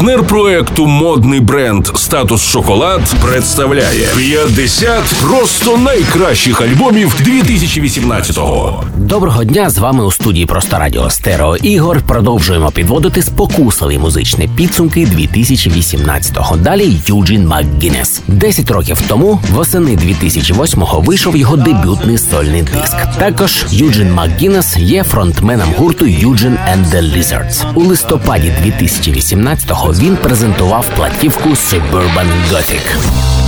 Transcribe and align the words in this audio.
Партнер 0.00 0.26
проекту 0.26 0.86
модний 0.86 1.40
бренд 1.40 1.86
Статус 1.94 2.42
Шоколад 2.42 3.00
представляє 3.22 4.08
50 4.16 5.04
просто 5.22 5.76
найкращих 5.76 6.60
альбомів 6.60 7.14
2018-го. 7.20 8.84
Доброго 8.96 9.44
дня 9.44 9.70
з 9.70 9.78
вами 9.78 10.04
у 10.04 10.12
студії 10.12 10.46
Просто 10.46 10.78
Радіо 10.78 11.10
Стерео 11.10 11.56
Ігор. 11.56 12.00
Продовжуємо 12.06 12.70
підводити 12.70 13.22
спокусливі 13.22 13.98
музичні 13.98 14.48
підсумки 14.56 15.06
2018-го. 15.06 16.56
Далі 16.56 16.96
Юджін 17.06 17.46
Макгінес. 17.46 18.22
десять 18.28 18.70
років 18.70 19.02
тому 19.08 19.40
восени 19.50 19.90
2008-го 19.90 21.00
вийшов 21.00 21.36
його 21.36 21.56
дебютний 21.56 22.18
сольний 22.18 22.62
диск. 22.62 22.96
Також 23.18 23.64
Юджін 23.70 24.12
Макгінес 24.12 24.76
є 24.76 25.04
фронтменом 25.04 25.68
гурту 25.76 26.06
Юджін 26.06 26.58
and 26.72 26.90
the 26.90 27.16
Lizards. 27.16 27.64
у 27.74 27.80
листопаді 27.80 28.52
2018-го 28.66 29.89
він 29.98 30.16
презентував 30.16 30.90
платівку 30.96 31.48
Suburban 31.48 32.28
Gothic. 32.50 33.39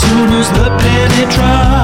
soon 0.00 0.32
as 0.32 0.48
the 0.52 0.68
penny 0.78 1.24
drops. 1.34 1.79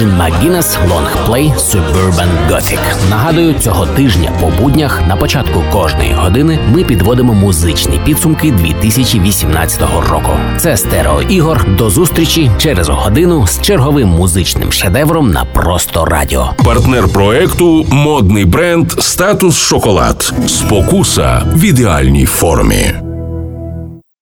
Джин 0.00 0.16
Макгінес 0.16 0.78
лонгплей 0.90 1.52
Suburban 1.56 2.28
Gothic. 2.50 2.78
Нагадую, 3.10 3.54
цього 3.54 3.86
тижня 3.86 4.32
по 4.40 4.62
буднях 4.62 5.02
на 5.08 5.16
початку 5.16 5.64
кожної 5.72 6.12
години 6.12 6.58
ми 6.74 6.84
підводимо 6.84 7.34
музичні 7.34 8.00
підсумки 8.04 8.50
2018 8.50 9.80
року. 10.10 10.32
Це 10.56 10.76
стерео 10.76 11.22
ігор. 11.22 11.66
До 11.78 11.90
зустрічі 11.90 12.50
через 12.58 12.88
годину 12.88 13.46
з 13.46 13.60
черговим 13.60 14.08
музичним 14.08 14.72
шедевром 14.72 15.30
на 15.30 15.44
просто 15.44 16.04
радіо. 16.04 16.50
Партнер 16.64 17.08
проекту 17.08 17.86
модний 17.90 18.44
бренд 18.44 18.90
Статус 18.90 19.58
Шоколад. 19.58 20.34
Спокуса 20.46 21.42
в 21.54 21.64
ідеальній 21.64 22.26
формі. 22.26 23.09